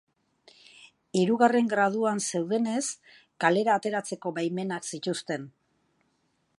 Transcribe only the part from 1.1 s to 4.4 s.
Hirugarren graduan zeudenez, kalera ateratzeko